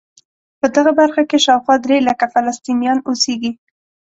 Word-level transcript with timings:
په 0.59 0.67
دغه 0.75 0.91
برخه 0.99 1.21
کې 1.29 1.37
شاوخوا 1.45 1.75
درې 1.85 1.97
لکه 2.07 2.25
فلسطینیان 2.33 2.97
اوسېږي. 3.07 3.51